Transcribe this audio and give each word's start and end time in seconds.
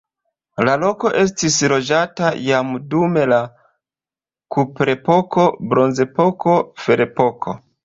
La 0.67 0.71
loko 0.83 1.09
estis 1.23 1.57
loĝata 1.73 2.31
jam 2.45 2.71
dum 2.95 3.21
la 3.33 3.39
kuprepoko, 4.57 5.47
bronzepoko, 5.75 6.59
ferepoko. 6.89 7.59